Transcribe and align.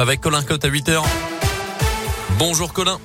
avec 0.00 0.22
Colin 0.22 0.42
Cotte 0.42 0.64
à 0.64 0.68
8h. 0.68 1.02
Bonjour 2.38 2.72
Colin. 2.72 2.98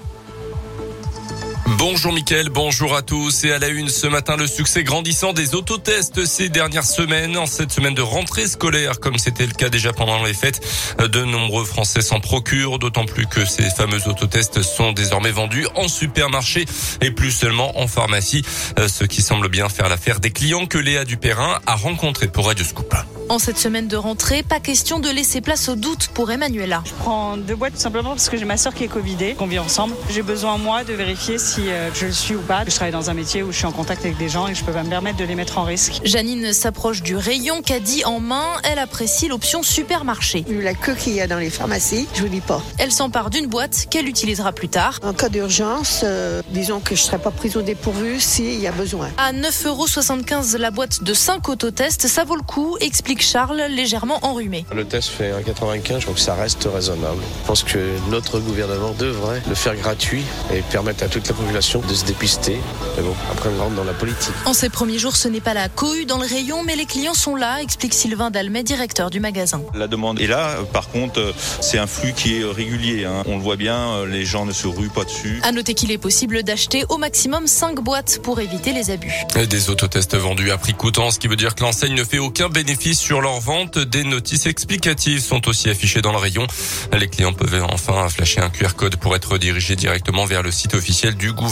Bonjour 1.88 2.14
Mickaël, 2.14 2.50
bonjour 2.50 2.96
à 2.96 3.04
tous. 3.04 3.44
Et 3.44 3.52
à 3.52 3.60
la 3.60 3.68
une 3.68 3.90
ce 3.90 4.08
matin, 4.08 4.38
le 4.38 4.48
succès 4.48 4.84
grandissant 4.84 5.34
des 5.34 5.54
autotests 5.54 6.26
ces 6.26 6.50
dernières 6.50 6.84
semaines. 6.84 7.38
En 7.38 7.46
cette 7.46 7.72
semaine 7.72 7.94
de 7.94 8.02
rentrée 8.02 8.48
scolaire, 8.48 9.00
comme 9.00 9.20
c'était 9.20 9.46
le 9.46 9.54
cas 9.54 9.70
déjà 9.70 9.94
pendant 9.94 10.24
les 10.24 10.34
fêtes, 10.34 10.66
de 10.98 11.24
nombreux 11.24 11.64
Français 11.64 12.02
s'en 12.02 12.20
procurent, 12.20 12.80
d'autant 12.80 13.06
plus 13.06 13.28
que 13.28 13.46
ces 13.46 13.70
fameux 13.70 14.08
autotests 14.08 14.64
sont 14.64 14.94
désormais 14.94 15.30
vendus 15.30 15.68
en 15.76 15.88
supermarché 15.88 16.66
et 17.02 17.12
plus 17.12 17.30
seulement 17.30 17.80
en 17.80 17.86
pharmacie, 17.86 18.42
ce 18.88 19.04
qui 19.04 19.22
semble 19.22 19.48
bien 19.48 19.70
faire 19.70 19.88
l'affaire 19.88 20.20
des 20.20 20.32
clients 20.32 20.66
que 20.66 20.80
Léa 20.80 21.06
Dupérin 21.06 21.60
a 21.68 21.76
rencontrés 21.76 22.30
pour 22.30 22.48
Radio 22.48 22.66
Scoop. 22.66 22.96
En 23.28 23.40
cette 23.40 23.58
semaine 23.58 23.88
de 23.88 23.98
rentrée, 23.98 24.44
pas 24.44 24.60
question 24.60 25.00
de 25.00 25.10
laisser 25.10 25.42
place 25.42 25.68
au 25.68 25.76
doute 25.76 26.10
pour 26.14 26.32
Emmanuela. 26.32 26.84
Je 26.86 26.94
prends 26.94 27.38
deux 27.38 27.56
boîtes 27.56 27.74
tout 27.74 27.80
simplement 27.80 28.12
parce 28.12 28.30
que 28.30 28.38
j'ai 28.38 28.46
ma 28.46 28.58
soeur 28.58 28.74
qui 28.74 28.84
est 28.84 28.88
Covidée, 28.88 29.34
qu'on 29.34 29.48
vit 29.48 29.58
ensemble. 29.58 29.96
J'ai 30.12 30.22
besoin, 30.22 30.60
moi, 30.60 30.84
de 30.84 30.94
vérifier 30.94 31.40
si 31.40 31.64
euh, 31.68 31.75
je 31.94 32.06
le 32.06 32.12
suis 32.12 32.36
ou 32.36 32.42
pas. 32.42 32.64
Je 32.66 32.72
travaille 32.72 32.92
dans 32.92 33.10
un 33.10 33.14
métier 33.14 33.44
où 33.44 33.52
je 33.52 33.58
suis 33.58 33.66
en 33.66 33.72
contact 33.72 34.06
avec 34.06 34.18
des 34.18 34.30
gens 34.30 34.48
et 34.48 34.56
je 34.56 34.64
peux 34.64 34.72
pas 34.72 34.84
me 34.84 34.90
permettre 34.90 35.18
de 35.18 35.26
les 35.26 35.36
mettre 35.36 35.58
en 35.58 35.64
risque. 35.64 36.02
Janine 36.04 36.54
s'approche 36.54 37.02
du 37.02 37.16
rayon 37.16 37.62
caddie 37.62 38.04
en 38.06 38.20
main. 38.20 38.46
Elle 38.64 38.80
apprécie 38.80 39.28
l'option 39.28 39.64
supermarché. 39.64 40.46
Vu 40.48 40.62
la 40.62 40.74
queue 40.74 40.96
qu'il 40.96 41.14
y 41.14 41.22
a 41.22 41.28
dans 41.28 41.38
les 41.38 41.50
pharmacies, 41.50 42.08
je 42.14 42.22
vous 42.22 42.28
dis 42.28 42.42
pas. 42.42 42.62
Elle 42.78 42.92
s'empare 42.92 43.30
d'une 43.30 43.48
boîte 43.48 43.88
qu'elle 43.90 44.08
utilisera 44.08 44.52
plus 44.52 44.70
tard. 44.70 45.00
En 45.04 45.14
cas 45.14 45.30
d'urgence, 45.30 46.02
euh, 46.04 46.42
disons 46.50 46.80
que 46.80 46.96
je 46.96 47.02
serai 47.02 47.18
pas 47.18 47.32
prise 47.32 47.58
au 47.58 47.62
dépourvu 47.62 48.20
s'il 48.20 48.60
y 48.60 48.68
a 48.68 48.72
besoin. 48.72 49.10
À 49.18 49.34
9,75 49.34 49.66
euros 49.68 50.58
la 50.60 50.72
boîte 50.72 51.04
de 51.04 51.14
5 51.14 51.50
autotests, 51.50 52.08
ça 52.08 52.24
vaut 52.24 52.36
le 52.36 52.42
coup, 52.42 52.78
explique 52.80 53.22
Charles, 53.22 53.64
légèrement 53.70 54.20
enrhumé. 54.24 54.66
Le 54.74 54.86
test 54.86 55.10
fait 55.10 55.32
1,95, 55.32 56.00
je 56.00 56.06
trouve 56.06 56.16
que 56.16 56.22
ça 56.22 56.36
reste 56.36 56.68
raisonnable. 56.72 57.22
Je 57.42 57.48
pense 57.48 57.64
que 57.64 57.80
notre 58.10 58.40
gouvernement 58.40 58.94
devrait 58.98 59.42
le 59.48 59.56
faire 59.56 59.76
gratuit 59.76 60.24
et 60.54 60.62
permettre 60.62 61.04
à 61.04 61.08
toute 61.08 61.28
la 61.28 61.34
population 61.34 61.65
de 61.74 61.94
se 61.94 62.06
dépister. 62.06 62.60
Mais 62.96 63.04
bon, 63.04 63.16
après 63.32 63.50
on 63.50 63.58
rentre 63.64 63.76
dans 63.76 63.84
la 63.84 63.94
politique. 63.94 64.34
En 64.46 64.54
ces 64.54 64.70
premiers 64.70 65.00
jours, 65.00 65.16
ce 65.16 65.28
n'est 65.28 65.42
pas 65.42 65.54
la 65.54 65.68
cohue 65.68 66.06
dans 66.06 66.20
le 66.20 66.28
rayon, 66.28 66.64
mais 66.64 66.76
les 66.76 66.86
clients 66.86 67.16
sont 67.16 67.36
là, 67.36 67.62
explique 67.62 67.94
Sylvain 67.94 68.30
Dalmet, 68.30 68.64
directeur 68.64 69.10
du 69.10 69.20
magasin. 69.20 69.62
La 69.74 69.88
demande 69.88 70.20
est 70.20 70.28
là, 70.28 70.58
par 70.72 70.90
contre, 70.90 71.34
c'est 71.62 71.80
un 71.80 71.88
flux 71.88 72.14
qui 72.14 72.40
est 72.40 72.46
régulier. 72.46 73.06
Hein. 73.06 73.24
On 73.26 73.38
le 73.38 73.42
voit 73.42 73.56
bien, 73.56 74.06
les 74.06 74.26
gens 74.26 74.46
ne 74.46 74.52
se 74.52 74.68
ruent 74.68 74.90
pas 74.90 75.06
dessus. 75.06 75.40
À 75.44 75.52
noter 75.52 75.74
qu'il 75.74 75.92
est 75.92 75.98
possible 75.98 76.44
d'acheter 76.44 76.86
au 76.90 76.98
maximum 76.98 77.48
5 77.48 77.80
boîtes 77.82 78.20
pour 78.22 78.40
éviter 78.40 78.72
les 78.72 78.92
abus. 78.92 79.14
Et 79.36 79.48
des 79.48 79.70
autotests 79.70 80.16
vendus 80.16 80.52
à 80.52 80.58
prix 80.58 80.74
coûtant, 80.74 81.10
ce 81.10 81.20
qui 81.20 81.28
veut 81.28 81.36
dire 81.36 81.56
que 81.56 81.64
l'enseigne 81.64 81.96
ne 81.96 82.04
fait 82.04 82.20
aucun 82.20 82.48
bénéfice 82.48 83.00
sur 83.00 83.22
leur 83.22 83.40
vente. 83.40 83.80
Des 83.80 84.04
notices 84.04 84.46
explicatives 84.46 85.22
sont 85.22 85.48
aussi 85.48 85.70
affichées 85.70 86.02
dans 86.02 86.12
le 86.12 86.20
rayon. 86.20 86.46
Les 86.94 87.08
clients 87.08 87.34
peuvent 87.34 87.66
enfin 87.70 88.08
flasher 88.10 88.42
un 88.42 88.50
QR 88.50 88.76
code 88.78 88.98
pour 88.98 89.16
être 89.16 89.40
dirigés 89.40 89.76
directement 89.76 90.26
vers 90.26 90.44
le 90.44 90.52
site 90.52 90.76
officiel 90.76 91.16
du 91.16 91.34
gouvernement. 91.34 91.45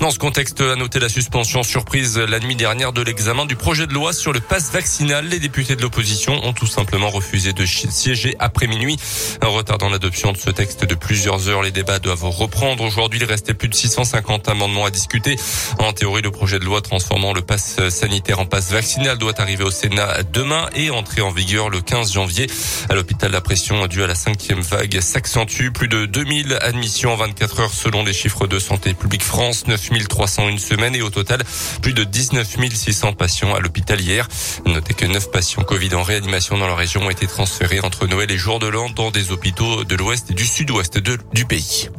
Dans 0.00 0.10
ce 0.10 0.18
contexte, 0.18 0.60
à 0.60 0.76
noter 0.76 0.98
la 0.98 1.08
suspension 1.08 1.62
surprise 1.62 2.18
la 2.18 2.40
nuit 2.40 2.56
dernière 2.56 2.92
de 2.92 3.02
l'examen 3.02 3.46
du 3.46 3.56
projet 3.56 3.86
de 3.86 3.92
loi 3.92 4.12
sur 4.12 4.32
le 4.32 4.40
pass 4.40 4.72
vaccinal. 4.72 5.26
Les 5.28 5.38
députés 5.38 5.76
de 5.76 5.82
l'opposition 5.82 6.44
ont 6.44 6.52
tout 6.52 6.66
simplement 6.66 7.10
refusé 7.10 7.52
de 7.52 7.64
siéger 7.64 8.34
après 8.38 8.66
minuit, 8.66 8.96
retardant 9.40 9.88
l'adoption 9.88 10.32
de 10.32 10.36
ce 10.36 10.50
texte 10.50 10.84
de 10.84 10.94
plusieurs 10.94 11.48
heures. 11.48 11.62
Les 11.62 11.70
débats 11.70 11.98
doivent 11.98 12.24
reprendre. 12.24 12.82
Aujourd'hui, 12.82 13.20
il 13.22 13.26
restait 13.26 13.54
plus 13.54 13.68
de 13.68 13.74
650 13.74 14.48
amendements 14.48 14.84
à 14.84 14.90
discuter. 14.90 15.36
En 15.78 15.92
théorie, 15.92 16.22
le 16.22 16.30
projet 16.30 16.58
de 16.58 16.64
loi 16.64 16.80
transformant 16.80 17.32
le 17.32 17.42
pass 17.42 17.88
sanitaire 17.88 18.40
en 18.40 18.46
pass 18.46 18.72
vaccinal 18.72 19.16
doit 19.18 19.40
arriver 19.40 19.64
au 19.64 19.70
Sénat 19.70 20.22
demain 20.24 20.68
et 20.74 20.90
entrer 20.90 21.20
en 21.20 21.30
vigueur 21.30 21.70
le 21.70 21.80
15 21.80 22.12
janvier. 22.12 22.46
À 22.88 22.94
l'hôpital, 22.94 23.30
la 23.30 23.40
pression 23.40 23.86
due 23.86 24.02
à 24.02 24.06
la 24.06 24.14
cinquième 24.14 24.60
vague 24.60 25.00
s'accentue. 25.00 25.70
Plus 25.72 25.88
de 25.88 26.06
2000 26.06 26.58
admissions 26.60 27.12
en 27.12 27.16
24 27.16 27.60
heures 27.60 27.72
selon 27.72 28.02
les 28.04 28.12
chiffres 28.12 28.46
de 28.46 28.58
Santé 28.58 28.94
publique 29.04 29.22
France, 29.22 29.66
9300 29.66 30.48
une 30.48 30.58
semaine 30.58 30.94
et 30.94 31.02
au 31.02 31.10
total 31.10 31.42
plus 31.82 31.92
de 31.92 32.04
19 32.04 32.56
600 32.72 33.12
patients 33.12 33.54
à 33.54 33.60
l'hôpital 33.60 34.00
hier. 34.00 34.26
Notez 34.64 34.94
que 34.94 35.04
9 35.04 35.30
patients 35.30 35.62
Covid 35.62 35.94
en 35.94 36.02
réanimation 36.02 36.56
dans 36.56 36.66
la 36.66 36.74
région 36.74 37.02
ont 37.02 37.10
été 37.10 37.26
transférés 37.26 37.80
entre 37.80 38.06
Noël 38.06 38.30
et 38.30 38.38
jour 38.38 38.60
de 38.60 38.66
l'an 38.66 38.88
dans 38.88 39.10
des 39.10 39.30
hôpitaux 39.30 39.84
de 39.84 39.94
l'ouest 39.94 40.30
et 40.30 40.34
du 40.34 40.46
sud-ouest 40.46 40.98
du 40.98 41.44
pays. 41.44 41.90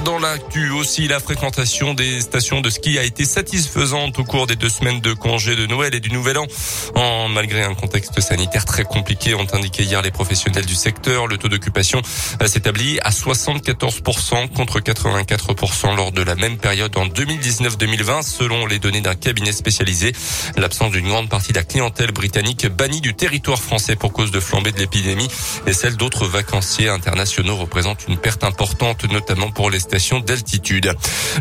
Dans 0.00 0.18
l'actu 0.18 0.70
aussi, 0.70 1.06
la 1.06 1.20
fréquentation 1.20 1.92
des 1.92 2.22
stations 2.22 2.60
de 2.60 2.70
ski 2.70 2.98
a 2.98 3.04
été 3.04 3.24
satisfaisante 3.24 4.18
au 4.18 4.24
cours 4.24 4.46
des 4.46 4.56
deux 4.56 4.70
semaines 4.70 5.00
de 5.00 5.12
congé 5.12 5.54
de 5.54 5.66
Noël 5.66 5.94
et 5.94 6.00
du 6.00 6.10
Nouvel 6.10 6.38
An. 6.38 6.46
En, 6.94 7.28
malgré 7.28 7.62
un 7.62 7.74
contexte 7.74 8.18
sanitaire 8.20 8.64
très 8.64 8.84
compliqué, 8.84 9.34
ont 9.34 9.46
indiqué 9.52 9.84
hier 9.84 10.00
les 10.00 10.10
professionnels 10.10 10.64
du 10.64 10.74
secteur. 10.74 11.26
Le 11.26 11.36
taux 11.36 11.48
d'occupation 11.48 12.00
s'établit 12.44 12.98
à 13.00 13.10
74% 13.10 14.48
contre 14.48 14.80
84% 14.80 15.94
lors 15.94 16.10
de 16.10 16.22
la 16.22 16.36
même 16.36 16.56
période 16.56 16.96
en 16.96 17.06
2019-2020, 17.06 18.22
selon 18.22 18.66
les 18.66 18.78
données 18.78 19.02
d'un 19.02 19.14
cabinet 19.14 19.52
spécialisé. 19.52 20.12
L'absence 20.56 20.92
d'une 20.92 21.08
grande 21.08 21.28
partie 21.28 21.52
de 21.52 21.58
la 21.58 21.64
clientèle 21.64 22.12
britannique 22.12 22.66
bannie 22.66 23.02
du 23.02 23.14
territoire 23.14 23.60
français 23.60 23.94
pour 23.94 24.12
cause 24.12 24.30
de 24.30 24.40
flambée 24.40 24.72
de 24.72 24.78
l'épidémie 24.78 25.28
et 25.66 25.74
celle 25.74 25.96
d'autres 25.96 26.26
vacanciers 26.26 26.88
internationaux 26.88 27.56
représente 27.56 28.06
une 28.08 28.16
perte 28.16 28.42
importante, 28.42 29.04
notamment 29.10 29.50
pour 29.50 29.70
les 29.70 29.81
d'altitude. 30.24 30.92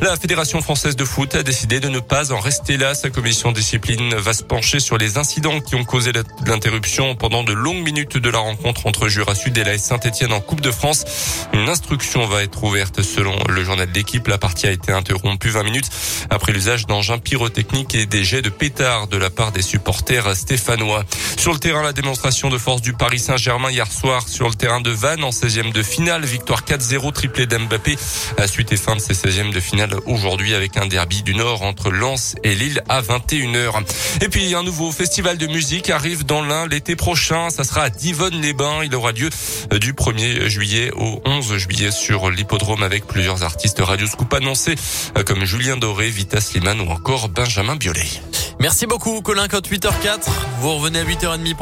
La 0.02 0.16
Fédération 0.16 0.62
française 0.62 0.96
de 0.96 1.06
foot 1.06 1.36
a 1.36 1.44
décidé 1.44 1.80
de 1.80 1.90
ne 1.90 2.00
pas 2.00 2.32
en 2.32 2.40
rester 2.40 2.78
là. 2.78 2.94
Sa 2.94 3.10
commission 3.10 3.52
discipline 3.52 4.16
va 4.16 4.34
se 4.34 4.44
pencher 4.44 4.80
sur 4.80 4.98
les 4.98 5.18
incidents 5.18 5.60
qui 5.60 5.76
ont 5.76 5.84
causé 5.84 6.12
l'interruption 6.46 7.16
pendant 7.16 7.44
de 7.44 7.54
longues 7.54 7.84
minutes 7.84 8.18
de 8.18 8.30
la 8.30 8.40
rencontre 8.40 8.88
entre 8.88 9.08
Jura 9.08 9.36
Sud 9.36 9.58
et 9.58 9.64
la 9.64 9.78
Saint-Etienne 9.78 10.34
en 10.34 10.42
Coupe 10.42 10.62
de 10.62 10.72
France. 10.72 11.06
Une 11.54 11.70
instruction 11.70 12.26
va 12.28 12.44
être 12.44 12.64
ouverte 12.64 13.02
selon 13.02 13.36
le 13.50 13.64
journal 13.64 13.92
d'équipe. 13.92 14.28
La 14.28 14.38
partie 14.38 14.68
a 14.68 14.72
été 14.72 14.92
interrompue 14.92 15.50
20 15.50 15.64
minutes 15.64 15.90
après 16.30 16.52
l'usage 16.52 16.88
d'engins 16.88 17.20
pyrotechniques 17.20 17.96
et 17.96 18.06
des 18.06 18.24
jets 18.24 18.42
de 18.42 18.50
pétards 18.50 19.08
de 19.08 19.18
la 19.18 19.30
part 19.30 19.52
des 19.52 19.62
supporters 19.62 20.36
stéphanois. 20.36 21.04
Sur 21.38 21.54
le 21.54 21.60
terrain, 21.60 21.84
la 21.84 21.94
démonstration 21.94 22.50
de 22.50 22.58
force 22.58 22.82
du 22.82 22.94
Paris 22.94 23.20
Saint-Germain 23.20 23.72
hier 23.72 23.92
soir 23.92 24.28
sur 24.28 24.48
le 24.48 24.56
terrain 24.56 24.82
de 24.82 24.92
Vannes 24.92 25.24
en 25.24 25.30
16e 25.30 25.72
de 25.72 25.84
finale. 25.84 26.26
Victoire 26.26 26.64
4-0 26.64 27.12
triplé 27.14 27.46
d'Mbappé 27.46 27.98
suite 28.48 28.72
et 28.72 28.78
fin 28.78 28.96
de 28.96 29.02
ces 29.02 29.14
16e 29.14 29.54
de 29.54 29.60
finale 29.60 29.96
aujourd'hui 30.06 30.54
avec 30.54 30.78
un 30.78 30.86
derby 30.86 31.24
du 31.24 31.34
Nord 31.36 31.62
entre 31.62 31.90
Lens 31.90 32.36
et 32.44 32.56
Lille 32.56 32.82
à 32.90 33.02
21h. 33.02 33.84
Et 34.22 34.30
puis 34.30 34.54
un 34.56 34.64
nouveau 34.64 34.92
festival 34.92 35.38
de 35.38 35.48
musique 35.48 35.90
arrive 35.90 36.26
dans 36.26 36.42
l'Ain 36.42 36.68
l'été 36.68 36.96
prochain. 36.96 37.50
Ça 37.50 37.64
sera 37.64 37.84
à 37.84 37.90
Divonne-les-Bains. 37.90 38.84
Il 38.84 38.96
aura 38.96 39.12
lieu 39.12 39.30
du 39.80 39.94
1er 39.94 40.48
juillet 40.48 40.92
au 40.96 41.22
11 41.26 41.58
juillet 41.58 41.92
sur 41.92 42.30
l'hippodrome 42.30 42.84
avec 42.84 43.06
plusieurs 43.08 43.44
artistes 43.44 43.80
Radio 43.80 44.08
Scoop 44.08 44.34
annoncés 44.34 44.76
comme 45.26 45.46
Julien 45.46 45.78
Doré, 45.78 46.10
Vita 46.10 46.42
Sliman 46.42 46.80
ou 46.82 46.90
encore 46.90 47.30
Benjamin 47.30 47.76
Biolay. 47.76 48.08
Merci 48.60 48.86
beaucoup 48.86 49.22
Colin, 49.22 49.48
code 49.48 49.68
8h04. 49.68 50.28
Vous 50.60 50.76
revenez 50.76 51.00
à 51.00 51.04
8h30 51.04 51.42